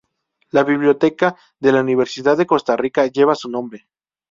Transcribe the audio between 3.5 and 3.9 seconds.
nombre.